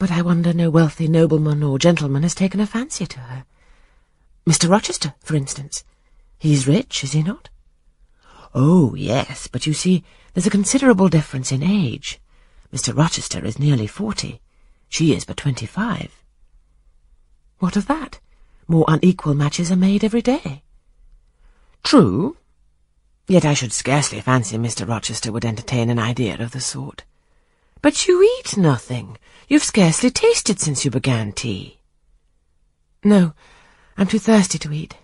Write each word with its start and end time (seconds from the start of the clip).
But 0.00 0.10
I 0.10 0.22
wonder 0.22 0.54
no 0.54 0.70
wealthy 0.70 1.08
nobleman 1.08 1.62
or 1.62 1.78
gentleman 1.78 2.22
has 2.22 2.34
taken 2.34 2.58
a 2.58 2.66
fancy 2.66 3.04
to 3.04 3.20
her. 3.20 3.44
Mr. 4.48 4.66
Rochester, 4.66 5.12
for 5.20 5.36
instance. 5.36 5.84
He's 6.38 6.66
rich, 6.66 7.04
is 7.04 7.12
he 7.12 7.22
not? 7.22 7.50
Oh, 8.54 8.94
yes, 8.94 9.46
but 9.46 9.66
you 9.66 9.74
see, 9.74 10.02
there's 10.32 10.46
a 10.46 10.56
considerable 10.58 11.10
difference 11.10 11.52
in 11.52 11.62
age. 11.62 12.18
Mr. 12.72 12.96
Rochester 12.96 13.44
is 13.44 13.58
nearly 13.58 13.86
forty. 13.86 14.40
She 14.88 15.12
is 15.12 15.26
but 15.26 15.36
twenty-five. 15.36 16.10
What 17.58 17.76
of 17.76 17.86
that? 17.88 18.20
More 18.66 18.86
unequal 18.88 19.34
matches 19.34 19.70
are 19.70 19.76
made 19.76 20.02
every 20.02 20.22
day. 20.22 20.62
True. 21.82 22.38
Yet 23.28 23.44
I 23.44 23.52
should 23.52 23.74
scarcely 23.74 24.22
fancy 24.22 24.56
Mr. 24.56 24.88
Rochester 24.88 25.30
would 25.30 25.44
entertain 25.44 25.90
an 25.90 25.98
idea 25.98 26.42
of 26.42 26.52
the 26.52 26.60
sort. 26.60 27.04
But 27.82 28.06
you 28.06 28.22
eat 28.22 28.56
nothing. 28.58 29.16
You've 29.48 29.64
scarcely 29.64 30.10
tasted 30.10 30.60
since 30.60 30.84
you 30.84 30.90
began 30.90 31.32
tea. 31.32 31.78
No, 33.02 33.32
I'm 33.96 34.06
too 34.06 34.18
thirsty 34.18 34.58
to 34.58 34.72
eat. 34.72 34.96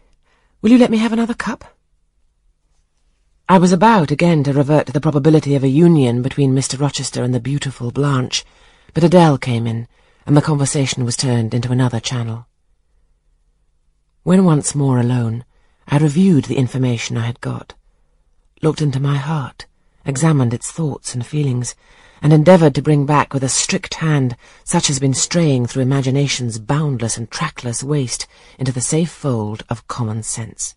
Will 0.61 0.71
you 0.71 0.79
let 0.79 0.91
me 0.91 0.99
have 0.99 1.13
another 1.13 1.33
cup? 1.33 1.65
I 3.49 3.59
was 3.59 3.73
about 3.73 4.11
again 4.11 4.45
to 4.45 4.53
revert 4.53 4.87
to 4.87 4.93
the 4.93 5.01
probability 5.01 5.55
of 5.55 5.65
a 5.65 5.69
union 5.69 6.21
between 6.21 6.55
Mr. 6.55 6.79
Rochester 6.79 7.23
and 7.23 7.33
the 7.33 7.41
beautiful 7.41 7.91
Blanche, 7.91 8.45
but 8.93 9.05
Adele 9.05 9.39
came 9.39 9.67
in, 9.67 9.89
and 10.27 10.37
the 10.37 10.43
conversation 10.43 11.05
was 11.05 11.17
turned 11.17 11.55
into 11.55 11.73
another 11.73 12.01
channel. 12.01 12.47
When 14.23 14.45
once 14.45 14.75
more 14.75 14.99
alone, 14.99 15.45
I 15.87 15.97
reviewed 15.97 16.47
the 16.47 16.57
information 16.57 17.17
I 17.17 17.27
had 17.27 17.41
got, 17.41 17.75
looked 18.61 18.83
into 18.83 19.01
my 19.01 19.17
heart, 19.17 19.67
examined 20.07 20.55
its 20.55 20.71
thoughts 20.71 21.15
and 21.15 21.27
feelings, 21.27 21.75
and 22.23 22.33
endeavoured 22.33 22.75
to 22.75 22.83
bring 22.83 23.05
back 23.05 23.35
with 23.35 23.43
a 23.43 23.49
strict 23.49 23.95
hand 23.95 24.37
such 24.65 24.85
as 24.85 24.97
has 24.97 25.01
been 25.01 25.13
straying 25.13 25.67
through 25.67 25.83
imagination's 25.83 26.59
boundless 26.59 27.17
and 27.17 27.31
trackless 27.31 27.83
waste 27.83 28.27
into 28.59 28.73
the 28.73 28.81
safe 28.81 29.11
fold 29.11 29.65
of 29.69 29.87
common 29.89 30.23
sense. 30.23 30.75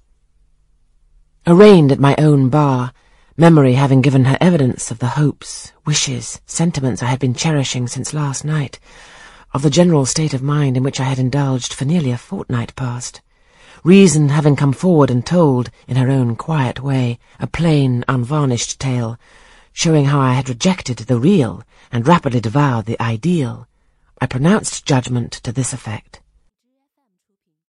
Arraigned 1.47 1.91
at 1.91 1.99
my 1.99 2.15
own 2.17 2.49
bar, 2.49 2.91
memory 3.37 3.73
having 3.73 4.01
given 4.01 4.25
her 4.25 4.37
evidence 4.41 4.91
of 4.91 4.99
the 4.99 5.07
hopes, 5.07 5.71
wishes, 5.85 6.41
sentiments 6.45 7.01
I 7.01 7.05
had 7.05 7.19
been 7.19 7.33
cherishing 7.33 7.87
since 7.87 8.13
last 8.13 8.43
night, 8.43 8.79
of 9.53 9.61
the 9.61 9.69
general 9.69 10.05
state 10.05 10.33
of 10.33 10.43
mind 10.43 10.75
in 10.75 10.83
which 10.83 10.99
I 10.99 11.05
had 11.05 11.19
indulged 11.19 11.73
for 11.73 11.85
nearly 11.85 12.11
a 12.11 12.17
fortnight 12.17 12.75
past, 12.75 13.21
reason 13.83 14.29
having 14.29 14.55
come 14.55 14.73
forward 14.73 15.09
and 15.09 15.25
told, 15.25 15.69
in 15.87 15.95
her 15.95 16.09
own 16.09 16.35
quiet 16.35 16.81
way, 16.81 17.19
a 17.39 17.47
plain, 17.47 18.03
unvarnished 18.07 18.79
tale, 18.79 19.17
showing 19.73 20.05
how 20.05 20.19
I 20.19 20.33
had 20.33 20.49
rejected 20.49 20.97
the 20.97 21.17
real 21.17 21.63
and 21.91 22.07
rapidly 22.07 22.39
devoured 22.39 22.85
the 22.85 23.01
ideal, 23.01 23.67
I 24.21 24.25
pronounced 24.25 24.85
judgment 24.85 25.31
to 25.31 25.51
this 25.51 25.71
effect. 25.71 26.18